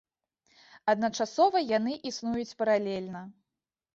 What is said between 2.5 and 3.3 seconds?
паралельна.